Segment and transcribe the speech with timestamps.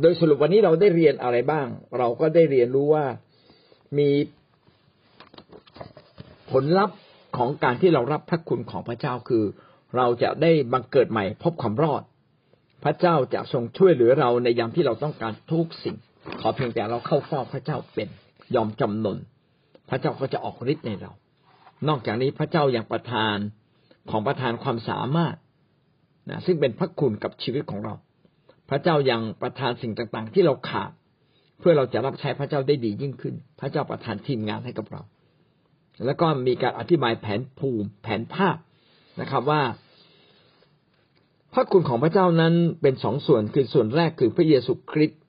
[0.00, 1.66] โดยสรุปวันนี้เราได้เรียนอะไรบ้าง
[1.98, 3.06] เราก็ได้เรียนรู้ว่า
[3.98, 4.08] มี
[6.50, 6.98] ผลลัพธ์
[7.36, 9.44] ของการที่เรารับพระคุณของพระเจ้าคือ
[9.96, 12.02] เราจะได้บังเกิดใหม่พบความรอด
[12.84, 15.96] พระเจ้าจะทรงช่วยเหลือเราในยามที่เราต้องการทุกสิ่ง
[16.40, 18.08] ขอเพียงแต่เราเข้าเฝ้าพระเจ้าเป็น
[18.54, 19.18] ยอมจำนน
[19.88, 21.12] พระเจ้าก็จะออกฤทธิ์ในเรา
[21.88, 23.36] นอกจากนี้พระเจ้ายัางประทาน
[24.10, 25.36] ของประทานความสามารถ
[26.30, 27.94] นะซึ่งเป็นพระคุณกับชีวิตของเรา
[28.70, 30.90] พระเจ้ายังประทานสิ่งต่างๆ ที่เราขาด
[31.58, 35.02] เพื่อเราจะรับใช้พระเจ้าได้ดียิ่งขึ้น พระเจ้าประทานทีมงานให้กับเรา
[36.04, 38.56] แล้วก็มีการอธิบายแผนภูมิแผนภาพ
[39.20, 39.62] นะครับว่า
[41.52, 45.20] พระคุณของพระเจ้านั้นเป็นสองส่วนคือส่วนแรกคือพระเยซูคริสต์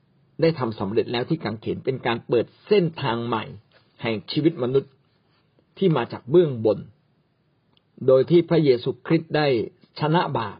[0.42, 3.44] ได้ทำสำเร็จแล้วที่กังเขนเป็นการเปิดเส้นทางใหม่
[4.02, 4.92] แห่งชีวิตมนุษย์
[5.78, 6.80] ที่มาจากเบื้องบน
[8.08, 9.48] โดยที่พระเยซูคริสต์ได้
[10.00, 10.60] ชนะบาป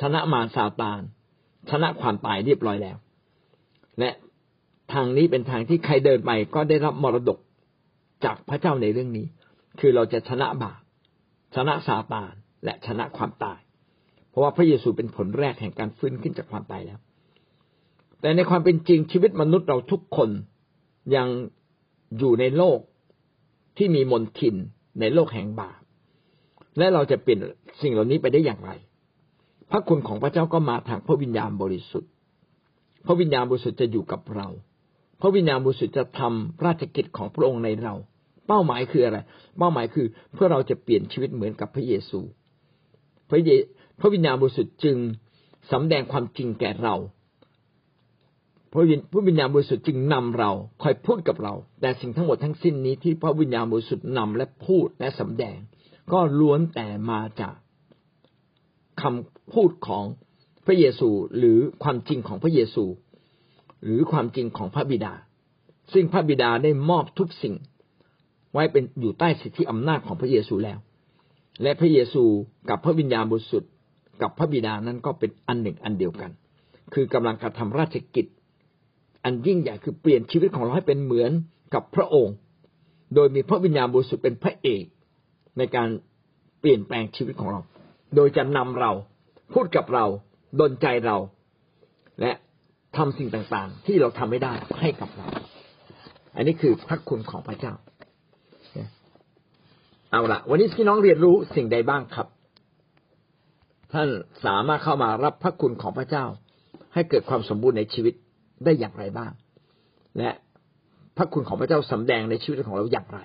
[0.00, 1.02] ชนะมารซาตาน
[1.70, 2.96] ชนะความตายเรียบร้อยแล้ว
[3.98, 4.10] และ
[4.92, 7.38] ทางนี้เป็นทางที่ใครเดินไปก็ได้รับมรดก
[8.24, 9.26] จากพระเจ้าในเรื่องนี้
[9.80, 10.80] คือเราจะชนะบาป
[11.54, 12.32] ชนะซาตาน
[12.64, 13.60] และชนะความตาย
[14.30, 16.98] เพราะว่าพระเยซูเป็นผลแรกแห่งการฟื้นขึ้นจากความตายแล้ว
[18.20, 20.30] แต่ในความเป็นจริงชีวิตมนุษย์เราทุกคน
[21.16, 21.28] ยัง
[22.18, 22.78] อยู่ในโลก
[23.76, 24.54] ที่มีมนทิน
[25.00, 25.80] ในโลกแห่งบาป
[26.78, 27.40] และเราจะเปลี่ยน
[27.82, 28.70] สิ่งเหล่านี้ไปได้อย่างไร
[29.70, 32.10] พระคุณของพระเจ้าก็มาทางพระวิญญาณบริสุทธิ์
[33.06, 34.48] พระวิญญาณบริสุทธิ์จะอยู่กับเรา
[35.20, 37.94] พระวิญญาณบริสุทธิ์จะทำราชกิจของพระองค์ในเรา
[38.46, 39.18] เป้าหมายคืออะไร
[39.58, 42.20] เป้าหมายคือเพื่อเราจะเปลี่ยนชีวิตเหมือนกับพระเยซู
[43.30, 43.50] พระเย
[44.00, 44.96] พระวิญญาณบริสุทธิ์จึง
[45.72, 46.96] สำแดงความจริงแก่เรา
[48.72, 50.50] พระวิญพระวิญญาณบริสุทธิ์จึงนำเรา
[50.82, 55.58] คอยพูดกับเรา แต่สิ่งทั้งหมดทั้งสิ้นนี้ที่พระวิญญาณบริสุทธิ์นำและพูดและสำแดง
[56.12, 57.54] ก็ล้วนแต่มาจาก
[59.02, 60.04] คำพูดของ
[60.66, 62.84] พระเยซูหรือความจริงของพระเยซู
[63.84, 65.12] หรือความจริงของพระบิดา
[65.92, 67.54] ซึ่งพระบิดาได้มอบทุกสิ่ง
[68.52, 70.78] ไว้เป็นอยู่ใต้สิทธิอำนาจของพระเยซูแล้ว
[71.62, 72.24] และพระเยซู
[72.70, 73.70] กับพระวิญญาณบริสุทธิ์
[74.22, 76.30] กับพระบิดานั้นก็เป็นอันหนึ่งอันเดียวกัน
[76.94, 78.26] คือกำลังกระทำราชกิจ
[79.24, 81.32] อันยิ่งใหญ่คือเปลี่ยนชีวิตของเราให้เป็นเหมือน
[81.74, 82.36] กับพระองค์
[83.14, 84.84] โดยมีพระวิญญาณบริสุทธิ์เป็นพระเอก
[85.58, 85.88] ในการ
[86.60, 87.60] เปลี่ยนแปลงชีวิตของเรา
[88.16, 88.92] โดยจะนำเรา
[89.52, 90.04] พูดกับเรา
[90.60, 91.16] ดนใจเรา
[92.20, 92.32] และ
[92.96, 95.26] ทำสิ่งต่างๆ ที่เราทำไม่ได้ให้กับเรา
[96.36, 97.74] อันนี้คือพระคุณของพระเจ้า
[100.12, 102.26] เอาละวันนี้พี่น้องเรียนรู้สิ่งใดบ้างครับ
[103.92, 104.08] ท่าน
[104.44, 106.24] สามารถเข้ามารับพระคุณของพระเจ้า
[106.94, 108.14] ให้เกิดความสมบูรณ์ในชีวิต
[108.64, 109.32] ได้อย่างไรบ้าง
[110.18, 110.30] และ
[111.16, 113.18] พระคุณของพระเจ้าสำแดงในชีวิตของเราอย่างไร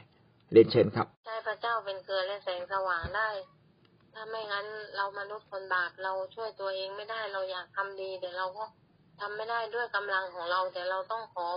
[0.54, 3.30] เรียนเชิญครับ ใช่พระเจ้าเป็นเกลือและแสงสว่างได้
[4.18, 4.66] ถ้าไม่งั้น
[4.96, 8.64] เรามนุษย์คนบาปเราช่วยตัวเองไม่ได้เราอยากทำดีแต่เราก็
[9.20, 11.48] ทำไม่ได้ด้วยกำลังของเรา แต่เราต้องขอ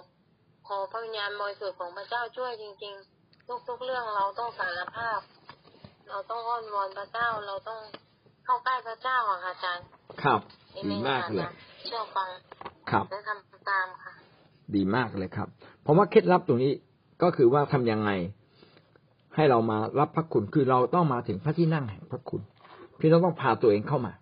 [0.69, 5.20] ขอพระวิญญาณบริสุทธิ์ของพระเจ้าช่วยจริง ๆ ทุกๆเรื่องเราต้องสารภาพ
[6.08, 7.80] เราต้องอ้อนวอนพระเจ้าเราต้อง
[8.44, 9.86] เข้าใกล้พระเจ้าอะค่ะอาจารย์
[10.22, 10.40] ครับ
[10.76, 11.48] ดีมากเลย
[11.86, 12.28] เชื่อฟัง
[12.90, 14.12] ครับและทำตามค่ะ
[14.75, 15.48] ดีมากเลยครับ
[15.86, 16.72] ผมว่าเคล็ดลับตรงนี้
[17.22, 18.10] ก็คือว่าทํำยังไง
[19.34, 22.42] ให้เรามารับพระคุณคือเราต้องมาถึงพระที่นั่งแห่งพระคุณ
[22.98, 24.12] พี่น้องต้องพาตัวเองเข้ามา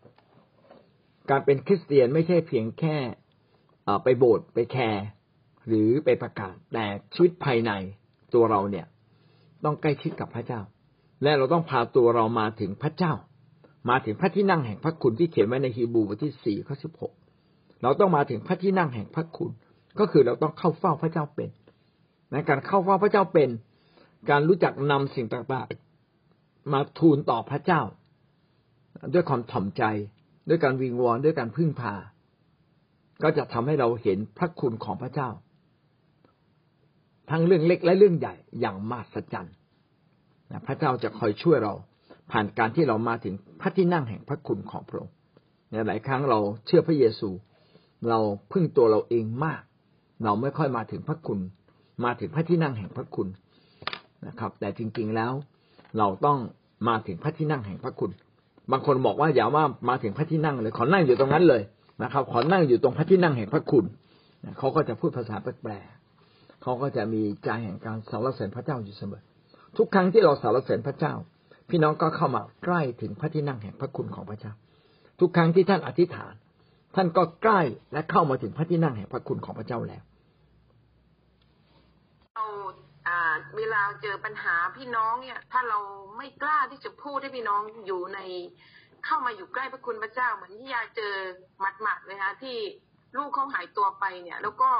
[1.30, 2.96] การเป็นคริสเตียนไม่ใช่เพียงแค่
[4.02, 5.04] ไปโบสถ์ไปแคร์
[5.66, 7.72] หรือไปประกาศแต่ชีวิตภายใน
[8.34, 8.86] ตัวเราเนี่ย
[9.64, 10.60] ต้องใกล้ชิดกับพระเจ้า
[11.22, 13.12] และเราต้องพาตัวเรามาถึงพระเจ้า
[13.90, 17.12] มาถึงพระที่นั่งแห่งพระคุณที่เขียนไว้ในฮีบรูบทที่สี่ข้อสิบหก
[17.82, 19.50] เราต้องมาถึงพระที่นั่งแห่งพระคุณ
[19.98, 21.50] ก็คือเราต้องเข้าเฝ้าพระเจ้าเป็น
[22.32, 23.48] ในการเข้าเฝ้าพระเจ้าเป็น
[24.30, 27.82] การรู้จักนำสิ่งต่างๆ มาทูลต่อพระเจ้า
[29.12, 29.82] ด้วยความถ่อมใจ
[30.48, 31.94] ด้วยการวิงวอนด้วยการพึ่งพา
[33.22, 35.30] ก็จะทำให้เราเห็นพระคุณของพระเจ้า
[37.30, 39.54] ทั้งเรื่องเล็กและเรื่องใหญ่อย่างมหัศจรรย์
[40.66, 41.74] พระเจ้าจะคอยช่วยเรา
[42.30, 45.14] ผ่านการที่เรามาถึงพระที่นั่งแห่งพระคุณของพระองค์
[45.86, 47.30] หลายครั้งเราเชื่อพระเยซู
[48.08, 48.18] เรา
[48.52, 49.62] พึ่งตัวเราเองมาก
[50.24, 51.40] เราไม่ค่อยมาถึงพระคุณ
[52.04, 53.28] มาถึงพระที่นั่งแห่งพระคุณ
[54.28, 55.32] นะครับ แต่จริง ๆแล้ว
[55.98, 56.38] เราต้อง
[56.88, 58.10] มาถึงพระที่นั่งแห่งพระคุณ
[58.72, 61.62] บางคนบอกว่าอย่าว่ามาถึงพระที่นั่งเลยขอนั่งอยู่ตรงนั้นเลย
[62.02, 63.84] นะครับ ขอนั่งอยู่ตรงพระที่นั่งแห่งพระคุณ
[64.58, 69.22] เขาก็จะพูดภาษาแปลกๆเขาก็จะมีใจแห่งการสรรเสริญพระเจ้าอยู่เสมอ
[69.76, 71.14] ทุกครั้งที่เราสรรเสริญพระเจ้า
[71.68, 74.52] พี่น้องก็เข้ามาใกล้ถึงพระที่นั่งแห่งพระคุณของพระเจ้า
[75.20, 76.34] ทุกครั้งที่ท่านอธิษฐาน
[76.94, 77.60] ท่านก็ใกล้
[77.92, 80.02] และเข้ามาถึงพระที่นั่งแห่งพระคุณของพระเจ้าแล้ว
[83.56, 85.78] เวลาเจอปัญหาพี่น้องเนี่ย ถ้าเรา
[86.16, 88.18] ไม่กล้าที่จะพูดให้พี่น้องอยู่ใน
[89.04, 91.14] เข้ามาอยู่ใกล้พระคุณพระเจ้าเหมือนที่ยาเจอ
[91.60, 92.58] หมัดๆเลยคะที่
[93.16, 94.70] ลูกเขาหายตัวไปเนี่ย แล้วก็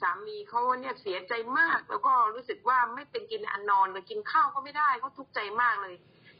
[0.00, 5.94] สามีเขาเนี่ยเสียใจมาก แล้วก็รู้สึกว่าไม่เป็นกินอันนอนเลยกินข้าวก็ไม่ได้เขาทุกข์ใจมากเลย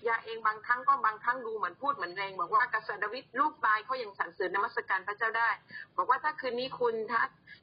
[0.08, 5.50] ยาเองบางครั้งก็บางครั้งดูเหมือนพูดเหมือนแรง บอกว่ากษัตริย์ดาวิดลูกตายเขายังสรรเสริญนมัสการพระเจ้าได้
[5.96, 7.20] บอกว่าถ้าคืนนี้คุณถ้า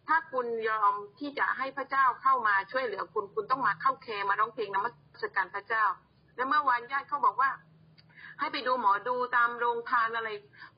[0.08, 4.90] ถ้าคุณยอมที่จะให้พระเจ้าเข้ามาช่วยเหลือคุณคุณต้องมาเข้าเคมาร้องเพลงนมั
[5.22, 5.84] สการพระเจ้า
[6.36, 7.50] และเมื่อวานญาติเขาบอกว่า
[8.40, 10.30] ให้ไปดูหมอดูตามโรงทานอะไร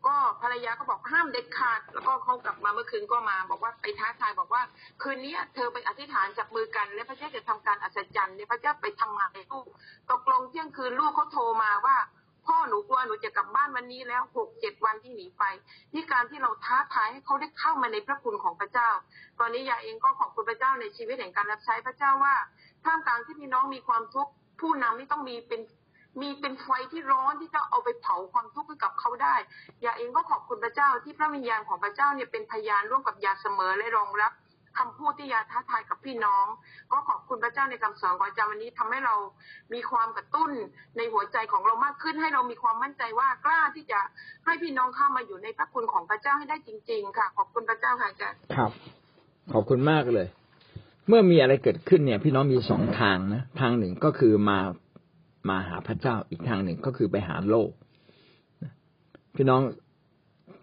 [0.05, 4.61] ก็ภรรยาก็บอกห้ามเด็ดขาด แล้วก็เขากลับมาเมื่อคืนก็มา บอกว่าไปท้าทายบอกว่า
[5.01, 9.65] คืนนี้เธอไปอธิษฐานจับมือกัน และพระเจ้าจะทำการอัศจรรย์เนี่ยพระเจ้าไปทำงานในลูก
[10.11, 11.97] ตกลงเที่ยงคืนลูกเขาโทรมาว่า
[12.47, 15.43] พ่อหนูกลัวหนูจะกลับบ้านวันนี้แล้วหกเจ็ดวันที่หนีไป
[15.93, 18.89] นี่การที่เราท้าทายให้เขาได้เข้ามาในพระคุณของพระเจ้า
[19.39, 22.35] ตอนนี้ยาเองก็ขอบคุณพระเจ้าในชีวิตแห่งการรับใช้พระเจ้าว่า
[22.85, 24.31] ท่ามกลางที่พี่น้องมีความทุกข์
[24.61, 25.61] ผู้นำนี่ต้องมีเป็น
[26.19, 29.35] มีเป็นไฟที่ร้อนที่จะเอาไปเผาความทุกข์ให้กับเขาได้
[29.83, 34.33] ยาเองก็ขอบคุณพระเจ้าที่พระวิญญาณของพระเจ้าเนี่ยเป็นพยานร่วมกับยาเสมอและรองรับ
[34.79, 36.45] คำพูดที่ยาท้าทายกับพี่น้อง
[36.91, 39.15] ก็ขอบคุณพระเจ้าในคำสอนของอาจารย์วันนี้ทำให้เรา
[39.73, 40.51] มีความกระตุ้น
[40.97, 43.99] ในหัวใจของเรามากขึ้นให้เรามีความมั่นใจว่ากล้าที่จะ
[44.45, 48.71] ให้พี่น้องเข้ามาอยู่ในพระคุณของพระเจ้าให้ได้จริง ๆ ค่ะ ขอบคุณพระเจ้าค่ะอาจารย์ครับ
[49.53, 50.27] ขอบคุณมากเลย
[51.07, 54.59] เมื่อมีอะไรเกิดขึ้นเนี่ย พี่น้องมีสองทางนะทางหนึ่งก็คือมา
[55.49, 57.71] มาหาพระเจ้าอีกทางหนึ่งก็คือไปหาโลก
[59.35, 59.61] พี่น้อง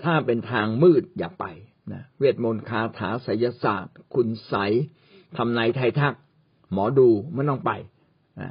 [0.03, 1.45] ถ้าเป็นทางมืดอย่าไป
[1.93, 4.55] นะเวทมนต์คาถาไสยศาสตร์ คุณไส
[5.37, 6.15] ทำนายไทยทัก
[6.73, 7.71] หมอดูไม่ต้องไป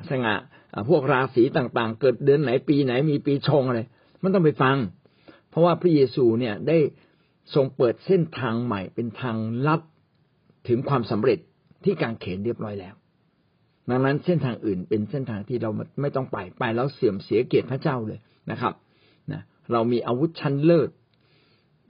[0.09, 0.35] สง่า
[0.89, 3.81] พวกราศีต่างๆ เกิดเดือนไหนปีไหนมีปีชงอะไร
[4.23, 4.77] มันต้องไปฟัง
[5.49, 6.77] เพราะว่าพระเยซูเนี่ยได้
[7.53, 9.37] ทรงเปิดเส้นทางใหม่เป็นทาง
[9.67, 9.81] ลัด
[10.67, 11.39] ถึงความสำเร็จ
[11.83, 12.95] ที่กางเขนเรียบร้อยแล้ว
[13.89, 15.69] ดังนั้นเส้นทางอื่นเป็นเส้นทางที่เรา
[16.01, 18.19] ไม่ต้องไปไปแล้วเสื่อมเสียเกียรติพระเจ้าเลย
[18.51, 18.73] นะครับ
[19.31, 19.41] นะ
[19.71, 20.89] เรามีอาวุธชั้นเลิศ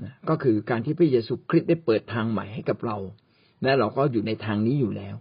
[0.03, 2.97] นะก็คือการที่พระเยซูคริสต์ได้เปิดทางใหม่ให้กับเรา
[3.63, 5.15] และเราก็อยู่ในทางนี้อยู่แล้ว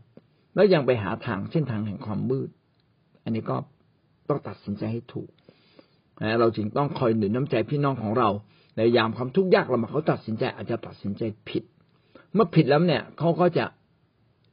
[0.54, 2.48] แล้วยังไปหาทางเส้นทางแห่งความมืด
[3.24, 3.56] อันนี้ก็
[4.28, 5.30] ต้องตัดสินใจให้ถูก
[6.22, 8.28] นะเราจึงต้องคอยหนุนน้ำใจพี่น้องของเรา
[8.76, 11.62] ในยามความทุกข์ยากลำบากเขาตัดสินใจอาจจะตัดสินใจผิด
[12.34, 13.64] เมื่อผิดแล้วเนี่ยเขาก็จะ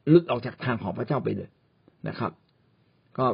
[0.10, 1.50] หลุดออกจากทางของพระเจ้าไปเลย
[2.08, 2.32] นะครับ
[3.18, 3.26] ก็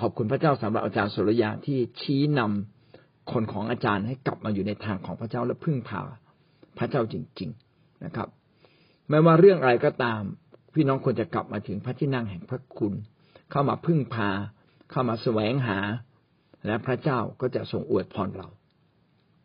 [0.00, 6.02] ขอบคุณพระเจ้าสำหรับอาจารย์สุรยาที่ชี้นำคนของอาจารย์ให้กลับมาอยู่ในทางของพระเจ้าและพึ่งพา
[6.78, 8.28] พระเจ้าจริง ๆนะครับ
[9.08, 10.20] ไม่ว่าเรื่องอะไรก็ตาม
[10.74, 12.94] พี่น้องควรจะกลับมาถึงพระที่นั่งแห่งพระคุณ
[13.50, 14.28] เข้ามาพึ่งพา
[14.90, 15.78] เข้ามาแสวงหา
[16.66, 18.48] และพระเจ้าก็จะทรงอวยพรเรา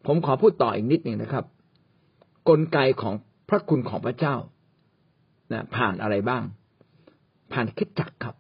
[0.05, 1.45] ผมขอพูดต่ออีกนิดหนึ่งนะครับ
[2.49, 3.15] กลไกของ
[3.49, 4.35] พระคุณของพระเจ้า
[5.51, 6.43] นะผ่านอะไรบ้าง
[7.53, 8.35] ผ่านคิดจักครับ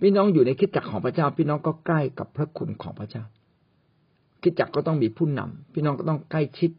[0.00, 3.24] พี่น้องอยู่ในคิดจักของพระเจ้า พี่น้องก็ใกล้กับพระคุณของพระเจ้า
[4.42, 6.70] คิดจักก็ต้องมีผู้นำพี่น้องก็ต้องใกล้ชิด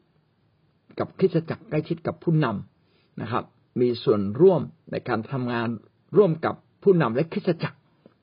[1.00, 3.44] กับคิดจักใกล้ชิดกับผู้นำนะครับ
[3.82, 5.70] มีส่วนร่วมในการทำงาน
[6.18, 7.74] ร่วมกับผู้นำและคิดจัก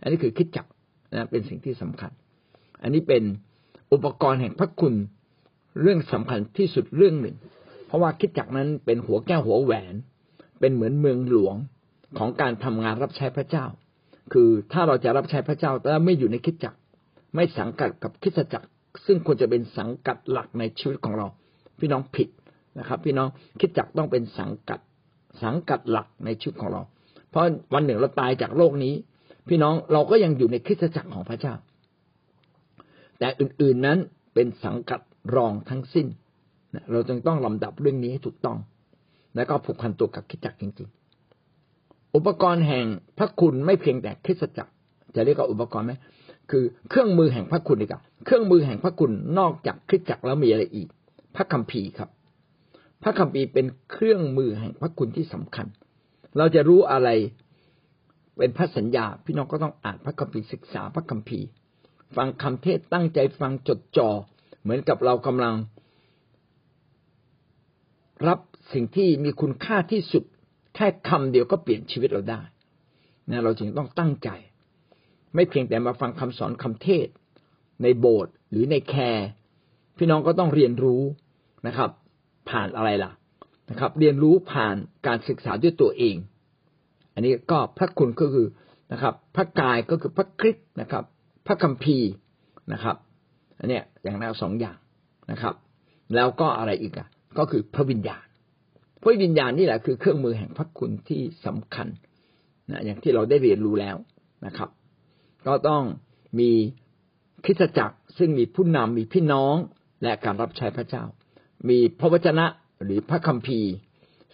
[0.00, 0.66] อันนี้คือคิดจัก
[1.12, 2.12] นะเป็นสิ่งที่สำคัญ
[2.82, 3.22] อันนี้เป็น
[3.92, 4.94] อุปกรณ์แห่งพระคุณ
[5.80, 7.36] เรื่องสำคัญที่สุดเรื่องหนึ่ง
[7.86, 9.94] เพราะว่าคิดจักนั้นเป็นหัวแก้วหัวแหวน
[10.60, 11.56] เป็นเหมือนเมืองหลวง
[12.18, 13.64] ของการทำงานรับใช้พระเจ้า
[14.32, 16.74] คือถ้าเราจะรับใช้พระเจ้าแต่ไม่อยู่ในคิดจัก
[17.34, 18.64] ไม่สังกัดกับคิดจัก
[19.06, 21.26] ซึ่งควรจะเป็นสังกัดหลักในชีวิตของเรา
[21.80, 22.28] พี่น้องผิด
[22.78, 23.28] นะครับ พี่น้อง
[23.60, 24.80] คิดจักต้องเป็นสังกัด
[25.42, 26.82] สังกัดหลักในชีวิตของเรา
[27.30, 27.44] เพราะ
[27.74, 28.94] วันหนึ่งเราตายจากโลกนี้
[29.48, 31.54] พี่น้องเราก็ยังอยู่ในคริสตจักรของพระเจ้า
[33.18, 33.98] แต่อื่นๆนั้น
[34.34, 35.00] เป็นสังกัด
[35.36, 36.06] รองทั้งสิ้น
[36.90, 38.58] เราจึงต้องลำดับเรื่องนี้ให้ถูกต้อง
[39.36, 40.99] แล้วก็ผูกพันตัวกับคริสตจักรจริงๆ
[42.14, 42.86] อุปกรณ์แห่ง
[43.18, 44.72] พระคุณไม่เพียงแต่คริสจักร
[45.14, 45.92] จะเรียกว่าอุปกรณ์ไหม
[46.50, 50.88] คือเครื่องมือแห่งพระคุณดีกว่าเครื่องมือแห่งพระคุณนอกจากคริสจักรแล้วมีอะไรอีก
[51.36, 52.10] พระคัมภีร์ครับ
[53.02, 55.66] พระคัมภีร์เป็นเครื่องมือแห่งพระคุณที่สำคัญ
[56.38, 57.08] เราจะรู้อะไร
[58.36, 61.46] เป็นพระสัญญา พี่น้องก็ต้องอ่านพระคัมภีร์ศึกษาพระคัมภีร์
[62.16, 64.10] ฟังคำเทศตั้งใจฟังจดจอ่อ
[64.62, 65.54] เหมือนกับเรากำลัง
[68.28, 68.38] รับ
[68.72, 70.24] สิ่งที่มีคุณค่าที่สุด
[70.74, 72.40] แค่คำเดียวก็เปลี่ยนชีวิตเราได้
[73.30, 74.28] นะเราจึงต้องตั้งใจ
[75.34, 77.08] ไม่เพียงแต่มาฟังคำสอนคำเทศ
[77.82, 79.28] ในโบสถ์หรือในแคร์
[79.96, 81.02] พี่น้องก็ต้องเรียนรู้
[81.66, 81.90] นะครับ
[82.50, 83.12] ผ่านอะไรล่ะ
[83.70, 86.16] นะครับ เรียนรู้ผ่านการศึกษาด้วยตัวเอง
[87.14, 88.46] อันนี้ก็พระคุณก็คือ
[88.92, 91.04] นะครับ พระกายก็คือพระคริสต์นะครับ
[91.46, 92.10] พระคัมภีร์
[92.72, 92.96] นะครับ
[93.58, 94.78] อันเนี้ยอย่างแนวสองอย่าง
[95.30, 95.54] นะครับ
[96.14, 97.08] แล้วก็อะไรอีกอะ
[97.38, 98.24] ก็คือพระวิญญาณ
[99.00, 101.88] พระวิญญาณนี่แหละคือเครื่องมือแห่งพระคุณที่สำคัญ
[102.70, 103.96] นะอย่างที่เราได้เรียนรู้แล้ว
[104.46, 104.68] นะครับ
[105.46, 105.82] ก็ต้อง
[106.38, 106.50] มี
[107.44, 109.56] คริสตจักรซึ่งมีผู้นำมีพี่น้อง
[110.02, 111.04] และการรับใช้พระเจ้า
[111.68, 112.46] มีพระวจนะ
[112.84, 113.70] หรือพระคัมภีร์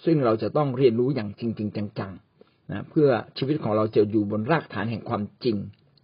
[0.04, 3.08] ซึ่งเราจะต้องเรียนรู้อย่างจริงๆจังๆนะเพื่อ
[3.38, 5.56] ชีวิตของเราจะอยู่บนรากฐานแห่งความจริง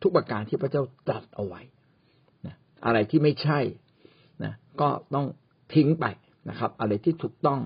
[0.03, 1.61] ทุกประการที่พระเจ้าตรัสเอาไว้
[2.47, 2.55] นะ
[2.85, 3.61] อะไรที่ไม่ใช่
[4.45, 5.27] นะก็ต้อง
[5.75, 6.05] ทิ้งไป
[6.49, 7.61] นะครับ อะไรที่ถูกต้อง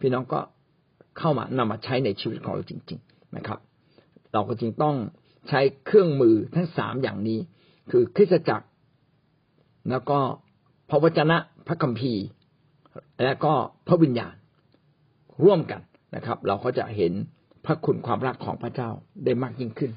[0.00, 0.40] พี่น้องก็
[1.18, 3.58] เข้ามานำมาใช้ในชีวิตของเราจริง ๆนะครับ
[4.32, 4.96] เราก็จึงต้อง
[5.48, 7.38] ใช้เครื่องมือทั้งสามอย่างนี้
[7.90, 8.66] คือคริสตจักร
[9.90, 10.18] แล้วก็
[10.90, 11.36] พระวจนะ
[11.66, 12.24] พระคัมภีร์
[13.24, 13.52] และก็
[13.88, 14.34] พระวิญญาณ
[15.44, 15.80] ร่วมกัน
[16.16, 17.12] นะครับ เราก็จะเห็น
[17.66, 18.90] พระคุณความรักของพระเจ้า
[19.24, 19.90] ได้มากยิ่งขึ้น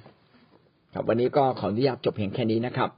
[0.93, 2.89] ครับวันนี้ก็ขออนุญาตจบเพียงแค่นี้นะครับ